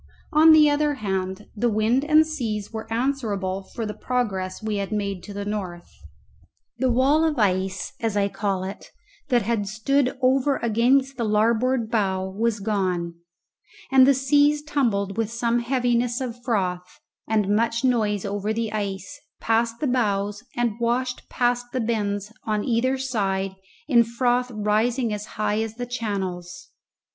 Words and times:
On 0.33 0.51
the 0.51 0.67
other 0.67 0.95
hand, 0.95 1.45
the 1.55 1.69
wind 1.69 2.03
and 2.03 2.25
seas 2.25 2.73
were 2.73 2.91
answerable 2.91 3.61
for 3.61 3.85
the 3.85 3.93
progress 3.93 4.59
we 4.63 4.77
had 4.77 4.91
made 4.91 5.21
to 5.21 5.31
the 5.31 5.45
north. 5.45 5.91
The 6.79 6.89
wall 6.89 7.23
of 7.23 7.37
ice 7.37 7.93
(as 7.99 8.17
I 8.17 8.27
call 8.27 8.63
it) 8.63 8.89
that 9.29 9.43
had 9.43 9.67
stood 9.67 10.17
over 10.19 10.55
against 10.63 11.17
the 11.17 11.23
larboard 11.23 11.91
bow 11.91 12.27
was 12.27 12.59
gone, 12.59 13.13
and 13.91 14.07
the 14.07 14.15
seas 14.15 14.63
tumbled 14.63 15.17
with 15.17 15.29
some 15.29 15.59
heaviness 15.59 16.19
of 16.19 16.43
froth 16.43 16.99
and 17.27 17.55
much 17.55 17.83
noise 17.83 18.25
over 18.25 18.51
the 18.51 18.73
ice, 18.73 19.21
past 19.39 19.81
the 19.81 19.85
bows, 19.87 20.41
and 20.55 20.79
washed 20.79 21.29
past 21.29 21.73
the 21.73 21.79
bends 21.79 22.33
on 22.45 22.63
either 22.65 22.97
side 22.97 23.51
in 23.87 24.03
froth 24.03 24.49
rising 24.49 25.13
as 25.13 25.27
high 25.37 25.61
as 25.61 25.75
the 25.75 25.85
channels. 25.85 26.71